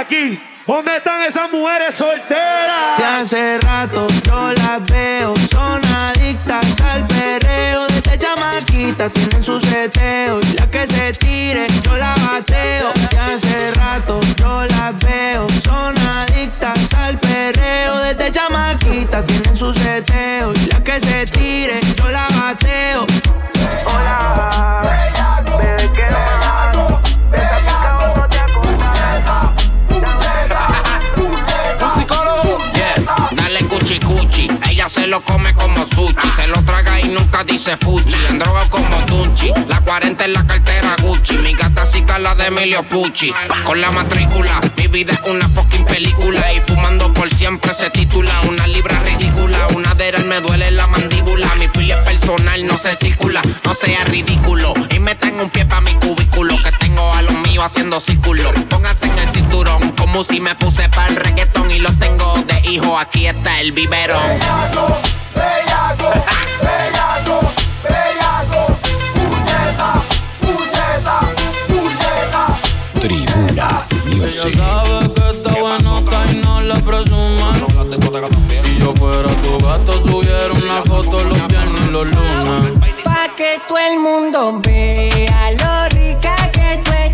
[0.00, 0.40] Aquí.
[0.66, 2.98] ¿Dónde están esas mujeres solteras?
[2.98, 7.86] De hace rato yo las veo, son adictas al perreo.
[7.88, 10.40] De esta chamaquita tienen su seteo.
[10.40, 12.92] Y la que se tire, yo la bateo.
[13.10, 17.96] De hace rato yo las veo, son adictas al perreo.
[17.98, 20.52] De esta chamaquita tienen su seteo.
[20.54, 21.79] Y la que se tire,
[36.36, 38.16] Se lo traga y nunca dice fuchi.
[38.28, 39.52] En droga como Tunchi.
[39.68, 41.34] La 40 en la cartera Gucci.
[41.38, 43.32] Mi gata sí la de Emilio Pucci.
[43.64, 44.60] Con la matrícula.
[44.76, 46.52] Mi vida es una fucking película.
[46.52, 48.40] Y fumando por siempre se titula.
[48.48, 49.68] Una libra ridícula.
[49.74, 51.54] Una de me duele la mandíbula.
[51.56, 53.42] Mi filia personal no se circula.
[53.64, 54.72] No sea ridículo.
[54.90, 54.98] Y
[55.42, 56.56] un pie pa' mi cubículo.
[56.62, 58.50] Que tengo a los míos haciendo círculo.
[58.68, 59.92] Pónganse en el cinturón.
[59.92, 61.70] Como si me puse para el reggaetón.
[61.70, 62.98] Y los tengo de hijo.
[62.98, 64.20] Aquí está el biberón.
[64.22, 64.98] Bellaco,
[65.34, 66.12] bellaco,
[66.62, 68.78] bellaco, bellaco,
[69.14, 70.02] puñeta,
[70.40, 71.20] puñeta,
[71.68, 72.42] puñeta.
[73.00, 74.46] Tribuna Music.
[74.46, 77.60] Ella sabe que está buenota y no la presuman.
[78.64, 82.89] Si yo fuera tu gato, subiera una foto los viernes y los lunes.
[83.40, 87.09] Que todo el mundo vea lo rica que tú estás,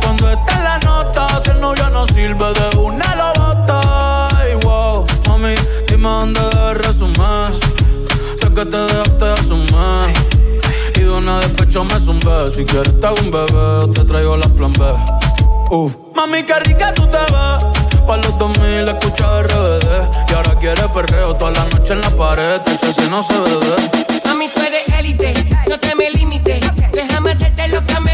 [0.00, 1.26] cuando está en la nota.
[1.50, 4.28] El novio no sirve de una lo bota.
[4.38, 5.54] Ay, wow, mami,
[5.88, 7.58] dime dónde de resumes.
[8.40, 10.14] Sé que te dejaste de asumir.
[10.96, 12.50] Y de una despecho me zumbé.
[12.50, 14.84] Si quieres te hago un bebé, te traigo las plan B.
[15.70, 18.06] Uf, mami, qué rica tú te ves.
[18.06, 20.30] Pa' los 2000 escucha RBD.
[20.30, 22.60] Y ahora quieres perreo toda la noche en la pared.
[22.60, 23.76] Te si no se bebe.
[24.24, 25.34] Mami, tú eres élite,
[25.68, 26.60] no te me limites.
[26.92, 28.11] Déjame hacerte lo que me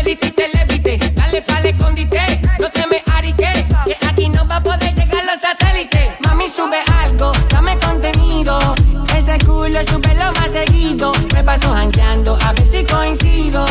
[9.79, 13.64] Yo supe lo más seguido, me paso jangueando a ver si coincido.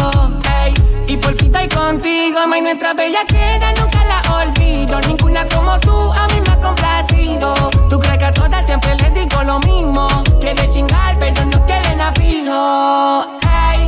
[1.06, 5.02] Y por fin estoy contigo, ma, y nuestra bella queda nunca la olvido.
[5.02, 7.54] Ninguna como tú a mí me ha complacido.
[7.90, 10.08] Tú crees que a todas siempre les digo lo mismo.
[10.40, 13.28] Quiere chingar, pero no quieren a fijo.
[13.74, 13.88] Ey,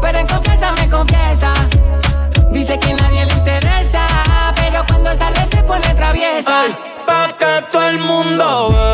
[0.00, 1.52] pero en confianza me confiesa.
[2.50, 4.06] Dice que nadie le interesa,
[4.56, 6.64] pero cuando sale se pone traviesa.
[6.64, 8.89] Ey, pa' que todo el mundo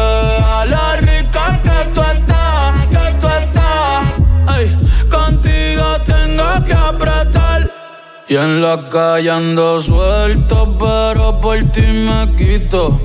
[8.28, 13.00] Y en la calle ando suelto, pero por ti me quito.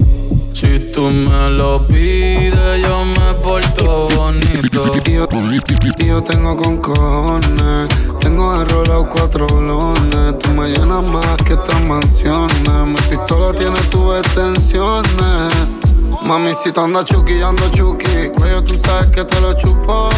[0.52, 4.84] Si tú me lo pides, yo me porto bonito.
[4.94, 7.88] Yo, yo tengo con cojones.
[8.20, 10.40] Tengo enrolado cuatro blones.
[10.40, 12.88] Tú me llenas más que estas mansiones.
[12.88, 15.81] Mi pistola tiene tus extensiones.
[16.24, 18.30] Mami, si te anda chuki, ando chuki.
[18.38, 20.10] Cuello, tú sabes que te lo chupo.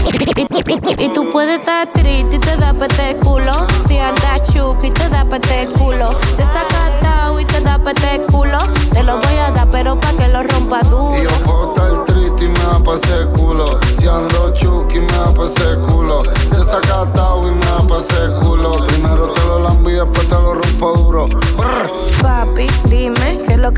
[0.97, 3.65] Y tú puedes estar triste y te da pete culo.
[3.87, 6.09] Si andas chuki, te da pete culo.
[6.37, 8.59] Desacatado y te da pete culo.
[8.91, 11.17] Te lo voy a dar, pero pa' que lo rompa duro.
[11.17, 13.79] Y yo puedo estar triste y me da pa' ese culo.
[13.99, 16.23] Si ando chuki, me da pa' ese culo.
[16.51, 18.75] Desacatado y me da pa' ese culo.
[18.87, 19.41] Primero te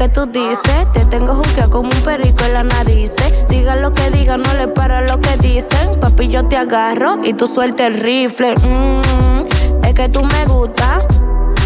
[0.06, 0.92] que tú dices.
[0.94, 3.14] Te tengo juqueado como un perico en la nariz.
[3.50, 6.00] Diga lo que diga, no le paro a lo que dicen.
[6.00, 8.56] Papi, yo te agarro y tú suelta el rifle.
[8.56, 11.06] Mm, es que tú me gusta.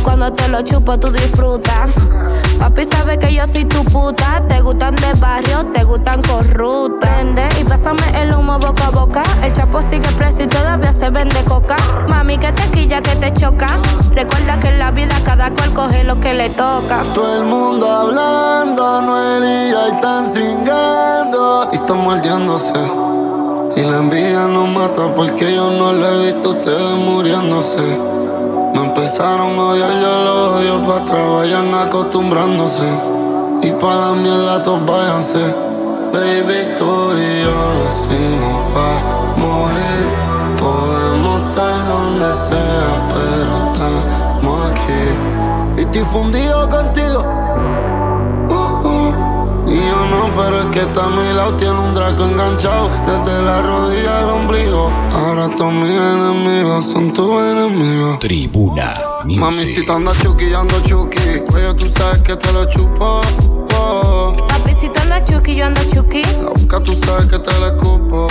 [0.03, 1.89] Cuando te lo chupo, tú disfrutas.
[2.59, 4.43] Papi sabe que yo soy tu puta.
[4.47, 7.09] Te gustan de barrio, te gustan corruptas.
[7.59, 9.23] Y pásame el humo boca a boca.
[9.43, 11.77] El chapo sigue preso y todavía se vende coca.
[12.07, 13.67] Mami, que te quilla, que te choca.
[14.13, 17.01] Recuerda que en la vida cada cual coge lo que le toca.
[17.13, 22.73] Todo el mundo hablando, Anuel y están singando y están mordiéndose.
[23.75, 28.18] Y la envidia nos mata porque yo no le he visto ustedes muriéndose.
[28.99, 32.83] Empezaron a odiar, yo los odio pa' atrás, vayan acostumbrándose.
[33.61, 35.39] Y pa' la mierda todos váyanse.
[36.11, 38.99] Baby, tú y yo decimos pa'
[39.37, 40.03] morir.
[40.59, 45.03] Podemos estar donde sea, pero estamos aquí.
[45.77, 46.03] Y estoy
[46.67, 47.48] contigo.
[50.09, 54.19] No, pero el que está a mi lado tiene un draco enganchado desde la rodilla
[54.19, 54.91] al ombligo.
[55.13, 58.19] Ahora todos mis enemigos son tus enemigos.
[58.19, 58.93] Tribuna
[59.25, 61.41] Mami, si te andas chuki, yo ando chuki.
[61.49, 63.21] Cuello, tú sabes que te lo chupo.
[63.75, 64.33] Oh.
[64.47, 66.23] Papi, si tú andas chuki, yo ando chuki.
[66.23, 68.27] La boca tú sabes que te la escupo.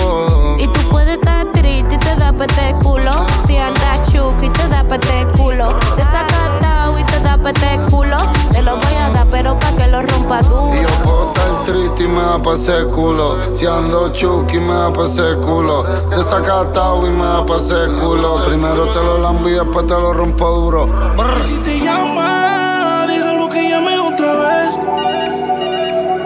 [0.00, 0.56] Oh.
[0.58, 3.12] Y tú puedes estar triste y te da pete culo.
[3.46, 5.68] Si andas chuki, te da pete culo.
[5.96, 8.18] Desacatado y te da pete culo.
[8.52, 10.74] Te lo voy a dar, pero pa' que lo rompa duro.
[10.74, 13.38] Y yo puedo estar triste y me da pa' ese culo.
[13.54, 15.82] Si ando chuki, me da pa' ese culo.
[16.10, 18.44] Desacatado y me da pa' ese culo.
[18.46, 20.86] Primero te lo lambo y después te lo rompo duro.
[21.16, 21.42] Brr.
[21.42, 24.74] Si te llama, déjalo que llame otra vez.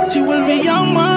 [0.09, 1.12] Si vuelve y llama,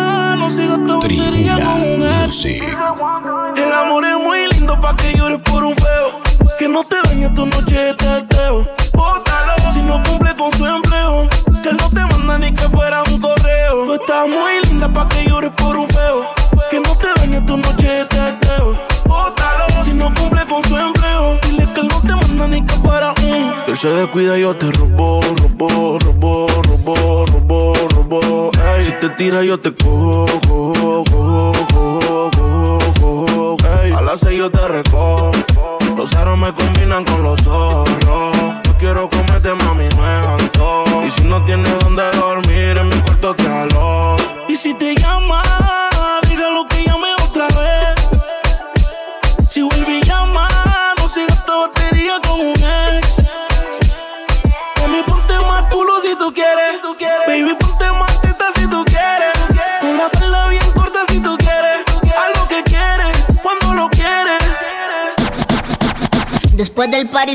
[0.55, 2.45] con un ex.
[2.45, 6.21] El amor es muy lindo pa' que llores por un feo.
[6.57, 8.65] Que no te dañe tu noche de teteo.
[8.93, 11.27] Bótalo si no cumple con su empleo.
[11.61, 13.85] Que él no te manda ni que fuera un correo.
[13.85, 16.25] Tú estás muy linda pa' que llores por un feo.
[16.69, 18.77] Que no te dañe tu noche de teteo.
[19.05, 21.37] Bótalo si no cumple con su empleo.
[21.41, 23.53] Dile que él no te manda ni que fuera un.
[23.65, 28.51] Si él se descuida, yo te robo, robo, robo, robo, robo, robo.
[28.75, 28.83] Ey.
[28.83, 30.24] Si te tira, yo te cojo,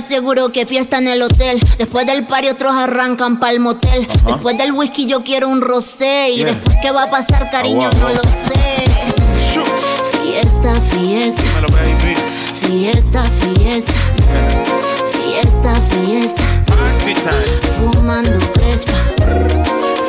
[0.01, 1.61] Seguro que fiesta en el hotel.
[1.78, 4.09] Después del party otros arrancan pa'l motel.
[4.26, 6.30] Después del whisky yo quiero un rosé.
[6.30, 6.46] Y Yeah.
[6.53, 8.84] después qué va a pasar, cariño, Agua, no lo sé.
[10.22, 11.42] Fiesta, fiesta.
[12.66, 14.01] Fiesta, fiesta.
[15.12, 17.32] Fiesta, fiesta.
[17.78, 18.98] Fumando crespa.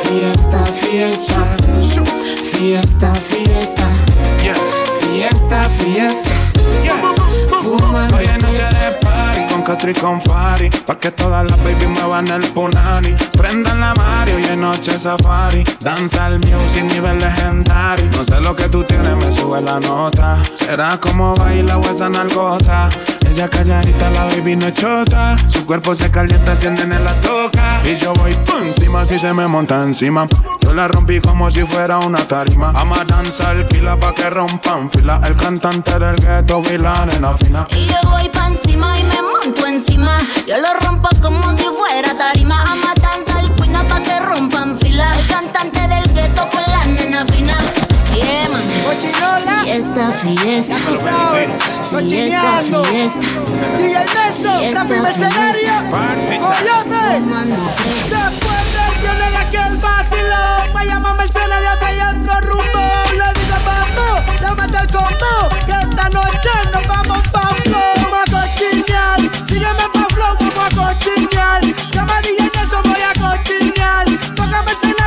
[0.04, 1.56] Fiesta, fiesta.
[2.52, 3.88] Fiesta, fiesta.
[5.00, 6.31] Fiesta, fiesta.
[9.72, 10.70] Party con Castro y con Fari.
[10.86, 13.14] Pa' que todas las baby van el punani.
[13.32, 15.64] Prendan la Mario y en noche safari.
[15.80, 18.10] Danza el music nivel legendario.
[18.16, 20.42] No sé lo que tú tienes, me sube la nota.
[20.58, 22.88] Será como baila o esa nalgota.
[23.30, 25.36] Ella calladita, la baby no chota.
[25.48, 27.80] Su cuerpo se calienta, siente en la toca.
[27.84, 30.28] Y yo voy pum, encima si se me monta encima.
[30.60, 32.72] Yo la rompí como si fuera una tarima.
[32.74, 35.20] Ama danzar, pila pa' que rompan fila.
[35.24, 37.66] El cantante del ghetto y la nena fina.
[37.70, 39.01] Y yo voy pa' encima
[52.12, 52.84] Cochineando.
[52.84, 53.20] Fiesta,
[53.78, 55.72] DJ Nelson, Rafi Mercenario.
[56.42, 57.04] Coyote.
[58.10, 58.64] Después
[59.02, 60.42] del de aquel vacilo.
[60.74, 62.84] Me llama Mercenario que hay otro rumbo.
[63.12, 65.48] Le digo vamos, llámate el combo.
[65.64, 67.94] Que esta noche nos vamos pa' flow.
[68.02, 69.20] Vamos a cochinear.
[69.48, 71.62] Sígueme pa' flow, vamos a cochinear.
[71.92, 74.04] Llama DJ Nelson, voy a cochinear.
[74.36, 75.01] Toca Mercenario,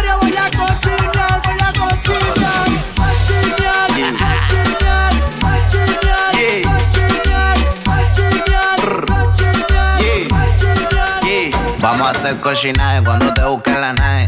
[12.06, 14.28] a hacer cochinaje cuando te busquen la nave.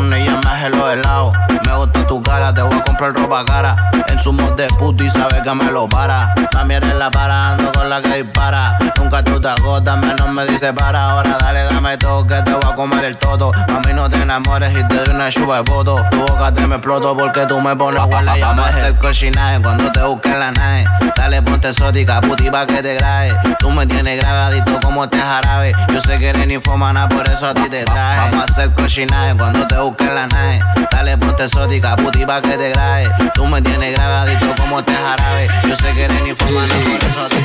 [0.09, 1.35] y yo me los helados.
[1.65, 3.91] Me gusta tu cara, te voy a comprar ropa cara.
[4.07, 6.33] En su mod de puto y sabe que me lo para.
[6.53, 8.77] Mami eres la para, ando con la que dispara.
[8.97, 11.11] Nunca tú te agotas, menos me dice para.
[11.11, 13.51] Ahora dale, dame todo que te voy a comer el todo.
[13.69, 16.03] Mami, no te enamores y te doy una chupa de voto.
[16.11, 18.35] Tu boca te me exploto porque tú me pones guarda.
[18.41, 20.85] Vamos a hacer cochinaje cuando te busquen la nave.
[21.15, 23.33] Dale, ponte exótica, puti pa' que te grabe.
[23.59, 25.73] Tú me tienes grabadito como te jarabe.
[25.93, 28.31] Yo sé que eres ninfomana, por eso a ti te traje.
[28.31, 30.59] Vamos a hacer cochinaje cuando te busquen la nave.
[30.91, 33.09] Dale, ponte exótica, puti pa' que te grabe.
[33.33, 35.47] Tú me tienes grabadito como te jarabe.
[35.67, 37.41] Yo sé que eres ninfomana, por eso a te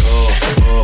[0.00, 0.83] Soy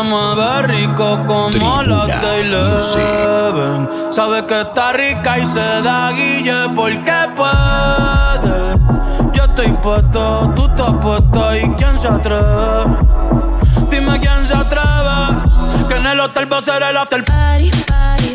[0.00, 2.40] se mueve rico como la que
[4.10, 8.78] Sabe que está rica y se da guille porque puede.
[9.32, 12.96] Yo estoy puesto, tú estás puesta y quién se atreve.
[13.90, 15.86] Dime quién se atreve.
[15.88, 18.29] Que en el hotel va a ser el after party.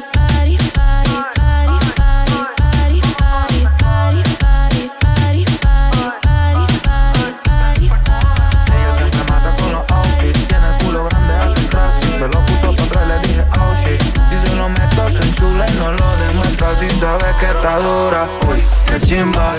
[19.01, 19.55] Chimba,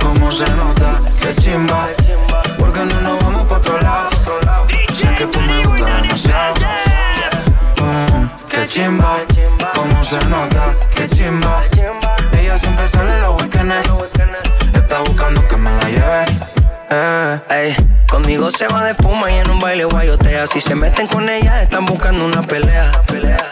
[0.00, 1.88] como se nota, que chimba.
[2.58, 4.10] Porque no nos vamos pa' otro lado.
[4.68, 6.54] Es que tú me gusta demasiado.
[7.80, 9.18] Mm, que chimba,
[9.74, 11.62] como se nota, que chimba.
[12.38, 13.88] Ella siempre sale en los weekends.
[14.74, 16.26] Está buscando que me la lleve.
[16.90, 17.76] Eh,
[18.16, 20.46] conmigo se va de fuma y en un baile guayotea.
[20.46, 22.90] Si se meten con ella, están buscando una pelea.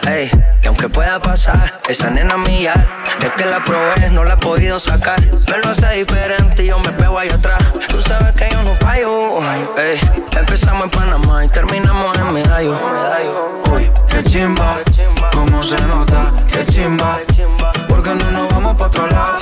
[0.07, 0.31] Ey,
[0.63, 2.73] y aunque pueda pasar, esa nena mía,
[3.21, 5.21] es que la probé, no la he podido sacar.
[5.21, 7.59] Me lo hace diferente y yo me pego ahí atrás.
[7.89, 9.39] Tú sabes que yo no fallo.
[9.77, 9.99] Ey,
[10.35, 12.79] empezamos en Panamá y terminamos en Medallo.
[13.71, 14.77] Uy, qué chimba,
[15.31, 17.19] cómo se nota, qué chimba.
[17.87, 19.37] Porque no nos vamos pa' otro lado.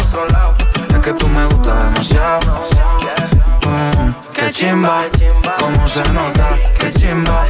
[0.90, 2.93] Es que tú me gustas demasiado
[4.46, 5.06] que chimba,
[5.58, 7.48] como se nota, que chimba.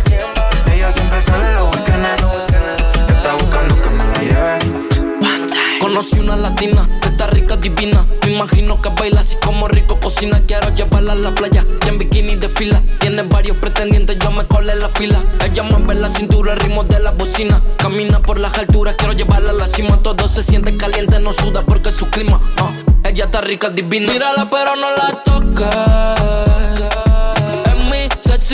[0.72, 2.24] Ella siempre sale los weekends,
[3.08, 5.80] está buscando que me la lleve.
[5.80, 8.06] Conocí una latina, que está rica, divina.
[8.24, 10.40] Me imagino que baila así como rico cocina.
[10.46, 12.80] Quiero llevarla a la playa y en bikini de fila.
[13.00, 15.20] Tiene varios pretendientes, yo me colé la fila.
[15.44, 17.60] Ella mueve la cintura, el ritmo de la bocina.
[17.78, 19.98] Camina por las alturas, quiero llevarla a la cima.
[20.04, 22.40] Todo se siente caliente, no suda porque es su clima.
[22.58, 22.72] Ah,
[23.04, 24.12] ella está rica, divina.
[24.12, 26.43] Mírala, pero no la toca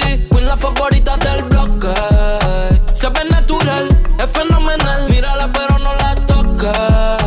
[0.02, 1.94] queen la favorita del bloque.
[2.94, 3.88] Se ve natural,
[4.18, 5.10] es fenomenal.
[5.10, 7.18] Mírala, pero no la toca.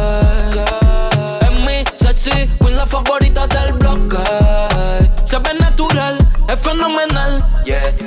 [1.41, 4.19] Es mi sexy, queen la favorita del bloque.
[5.25, 6.19] Se ve natural,
[6.49, 7.45] es fenomenal.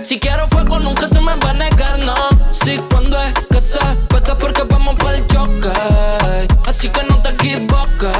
[0.01, 2.15] Si quiero fuego, nunca se me va a negar, no.
[2.51, 3.79] Si cuando es que se
[4.39, 5.69] porque vamos para el choque.
[6.65, 8.11] Así que no te equivoques.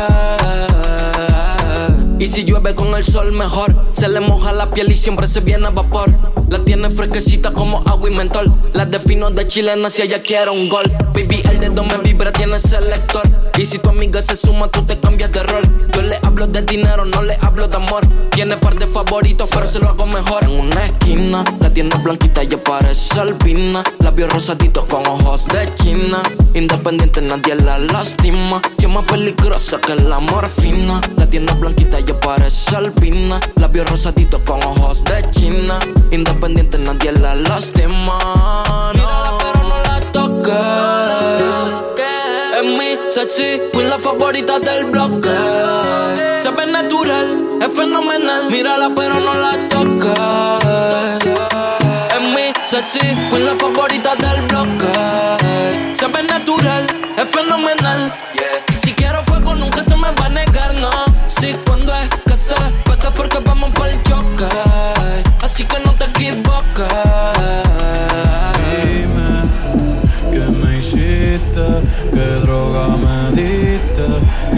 [2.18, 5.42] Y si llueve con el sol mejor Se le moja la piel y siempre se
[5.42, 8.54] viene a vapor La tiene fresquecita como agua y mentol.
[8.74, 10.92] La defino de chilena si ella quiere un gol.
[11.14, 13.24] Baby, el dedo me vibra, tiene selector.
[13.58, 15.64] Y si tu amiga se suma, tú te cambias de rol.
[15.94, 18.06] Yo le hablo de dinero, no le hablo de amor.
[18.32, 20.44] Tiene par de favoritos, pero se lo hago mejor.
[20.44, 23.82] En una esquina, la tiene blanquita y parece albina.
[24.00, 26.22] Labios rosaditos con ojos de china.
[26.54, 28.62] Independiente, nadie la lastima.
[28.78, 31.02] Es más peligrosa que la morfina.
[31.18, 33.40] La tiene blanquita y parece albina.
[33.56, 35.80] Labios rosaditos con ojos de china.
[36.80, 38.18] Nadie la lastima.
[38.94, 40.60] Mírala, pero no la toca.
[42.58, 45.30] Es mi sexy, fui la favorita del bloque.
[46.38, 48.50] Se ve natural, es fenomenal.
[48.52, 50.60] Mírala, pero no la toca.
[52.16, 55.94] Es mi sexy, fui la favorita del bloque.
[55.94, 56.86] Se ve natural,
[57.18, 58.14] es fenomenal.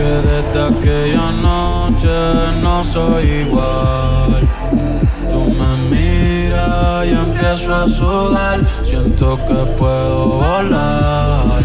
[0.10, 2.08] Desde aquella noche
[2.62, 4.48] no soy igual.
[5.30, 11.64] Tú me miras y empiezo a sudar, siento que puedo volar.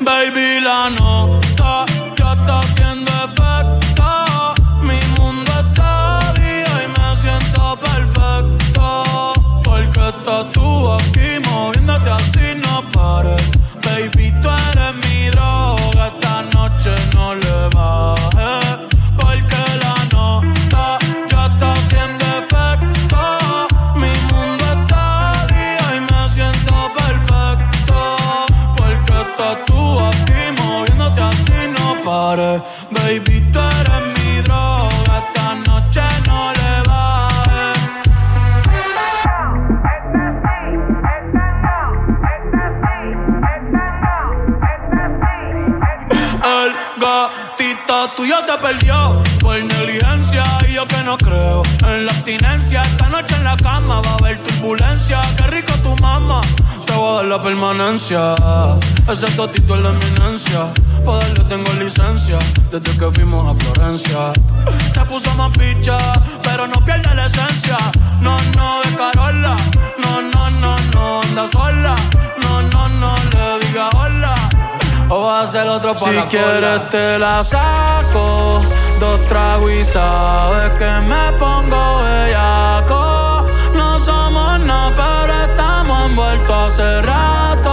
[0.00, 1.84] Baby, la nota
[2.16, 3.55] ya está haciendo efecto.
[57.56, 58.34] Permanencia.
[59.10, 60.72] Ese gatito es la eminencia.
[61.04, 62.38] Para darle tengo licencia
[62.70, 64.32] desde que fuimos a Florencia.
[64.92, 65.96] Se puso más picha,
[66.42, 67.78] pero no pierde la esencia.
[68.20, 69.56] No, no, de Carola.
[70.02, 71.96] No, no, no, no, anda sola.
[72.42, 74.34] No, no, no, le diga hola
[75.08, 78.60] o va a hacer otro para Si quieres te la saco,
[78.98, 83.46] dos tragos y sabes que me pongo bellaco.
[83.74, 85.35] No somos nada, pero
[86.16, 87.72] envuelto hace rato.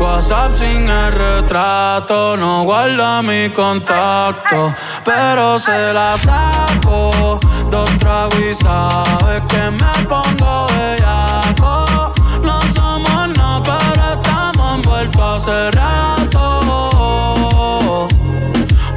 [0.00, 4.74] WhatsApp sin el retrato, no guarda mi contacto,
[5.04, 7.38] pero se la saco.
[7.70, 12.12] Dos tragos y sabes que me pongo bellaco.
[12.42, 16.48] No somos nada, pero estamos envueltos hace rato.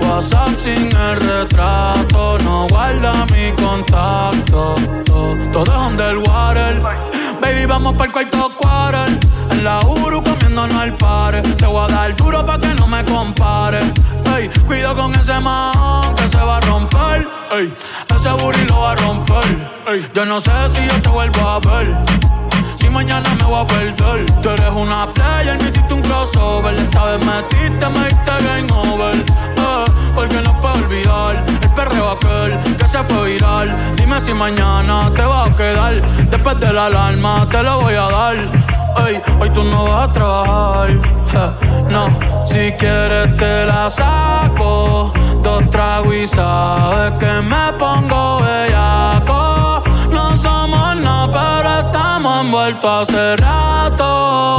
[0.01, 4.75] WhatsApp sin el retrato, no guarda mi contacto
[5.63, 6.81] todo es underwater.
[7.41, 9.19] Baby, vamos para el cuarto quarter.
[9.51, 11.41] En la Uru comiéndonos al par.
[11.41, 13.79] Te voy a dar duro pa' que no me compare.
[14.35, 17.27] Ey, cuido con ese man que se va a romper.
[17.51, 17.73] Ey,
[18.15, 20.09] ese booty lo va a romper.
[20.13, 21.97] Yo no sé si yo te vuelvo a ver.
[22.79, 24.25] Si mañana me voy a perder.
[24.41, 26.75] Tú eres una player, me hiciste un crossover.
[26.75, 29.15] Esta vez metiste, me diste game over.
[30.15, 33.75] Porque no puedo olvidar el perreo aquel que se fue viral.
[33.95, 36.01] Dime si mañana te va a quedar.
[36.29, 38.35] Después de la alarma te lo voy a dar.
[39.07, 40.89] Ey, hoy tú no vas a trabajar.
[41.89, 42.09] no,
[42.45, 45.13] si quieres te la saco.
[45.43, 49.83] Dos tragos y sabes que me pongo bellaco.
[50.11, 54.58] No somos no, pero estamos envueltos hace rato.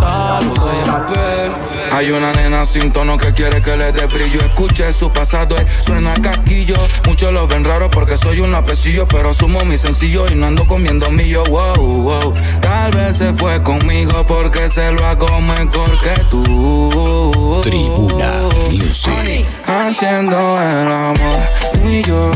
[1.91, 4.39] Hay una nena sin tono que quiere que le dé brillo.
[4.39, 6.75] Escuche su pasado, eh, suena casquillo.
[7.05, 10.65] Muchos lo ven raro porque soy un apecillo, pero sumo mi sencillo y no ando
[10.65, 11.43] comiendo millo.
[11.43, 12.33] Wow, wow.
[12.61, 17.61] Tal vez se fue conmigo porque se lo hago mejor que tú.
[17.63, 19.45] Tribuna Music.
[19.67, 21.39] Haciendo el amor,
[21.73, 22.31] tú y yo.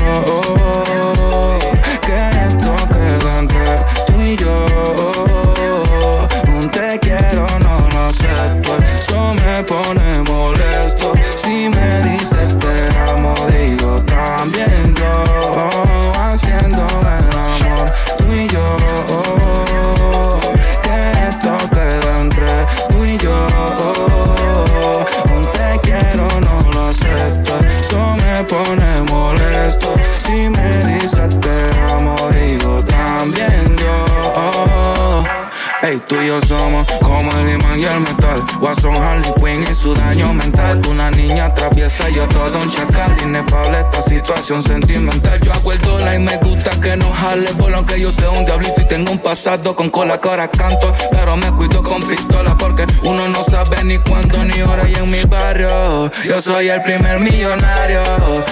[36.07, 38.43] Tú y yo somos como el imán y el metal.
[38.59, 40.81] Watson Harley Quinn y su daño mental.
[40.89, 43.15] Una niña traviesa, yo todo un chacal.
[43.23, 45.39] Inefable esta situación sentimental.
[45.41, 47.53] Yo el dólar y me gusta que no jale.
[47.53, 50.91] Por lo que yo sea un diablito y tengo un pasado con cola ahora canto.
[51.11, 54.87] Pero me cuido con pistola porque uno no sabe ni cuándo ni hora.
[54.89, 58.03] Y en mi barrio, yo soy el primer millonario.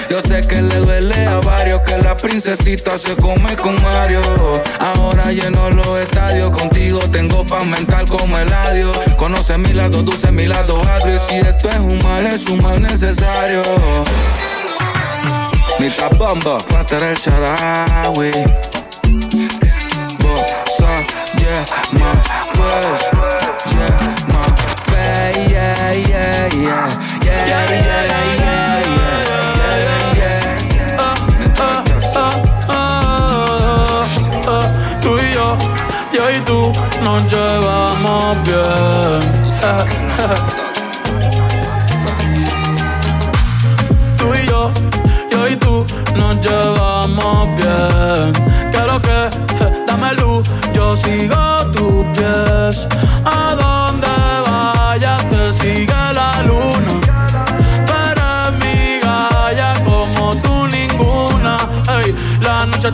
[0.10, 4.22] Yo sé que le duele a varios que la princesita se come con Mario.
[4.80, 7.00] Ahora lleno los estadios contigo.
[7.12, 8.98] Tengo paz mental como el adiós.
[9.18, 11.16] Conoce mi lado dulce, mi lado agrio.
[11.16, 13.62] Y si esto es un mal, es un mal necesario.
[15.80, 18.32] Nita bomba, falta el sharawi.
[20.20, 20.92] Bossa,
[21.38, 22.00] yeah, my
[23.74, 24.44] yeah, my
[24.96, 26.90] yeah, yeah, yeah, yeah,
[27.24, 27.93] yeah, yeah,
[38.34, 39.22] champion.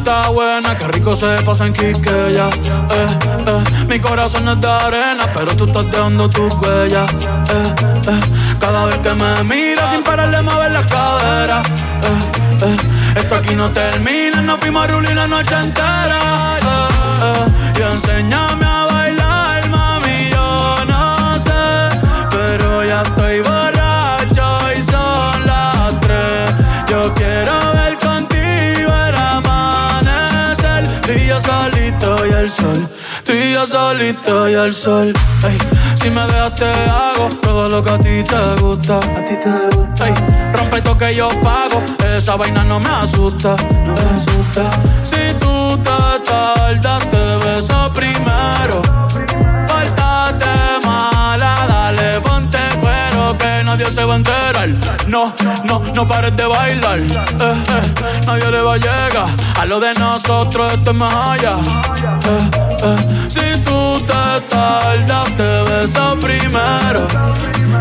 [0.09, 2.47] está buena, qué rico se pasa en Quiqueya.
[2.47, 3.07] Eh,
[3.45, 7.11] eh, mi corazón es de arena, pero tú estás dejando tus huellas.
[7.13, 7.75] Eh,
[8.07, 8.19] eh,
[8.59, 11.61] cada vez que me miras sin parar de mover la cadera.
[11.61, 16.57] Eh, esto aquí no termina, nos fuimos a la noche entera.
[17.77, 19.08] Y enséñame a bailar,
[31.49, 32.87] solito y el sol.
[33.25, 35.13] Tú y yo solito y el sol.
[35.43, 35.57] Ey,
[35.95, 38.97] si me dejas te hago todo lo que a ti te gusta.
[38.97, 40.07] A ti te gusta.
[40.07, 40.13] Ey,
[40.53, 41.81] rompe esto que yo pago.
[42.15, 43.55] Esa vaina no me asusta.
[43.85, 44.63] No me asusta.
[45.03, 48.88] Si tú te tardas, te beso primero.
[55.07, 56.99] No, no, no pares de bailar.
[57.01, 59.27] Eh, eh, nadie le va a llegar.
[59.57, 61.53] A lo de nosotros esto es más allá.
[62.83, 62.97] Eh,
[63.27, 67.07] si tú te tardas, te beso primero.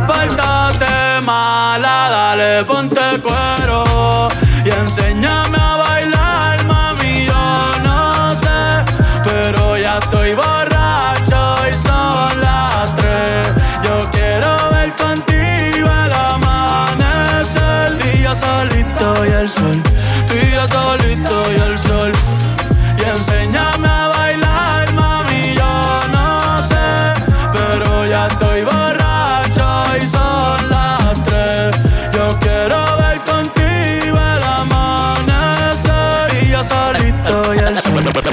[0.07, 4.29] Pórtate mala, dale, ponte cuero.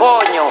[0.00, 0.48] Coño.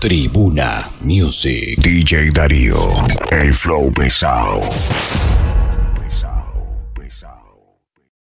[0.00, 1.78] Tribuna Music.
[1.78, 2.76] DJ Darío.
[3.30, 4.62] El flow pesado.